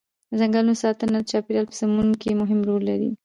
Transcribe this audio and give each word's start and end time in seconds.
د 0.29 0.31
ځنګلونو 0.39 0.73
ساتنه 0.83 1.17
د 1.21 1.25
چاپیریال 1.31 1.65
په 1.69 1.75
سمون 1.79 2.09
کې 2.21 2.39
مهم 2.41 2.59
رول 2.69 2.81
لري. 2.91 3.09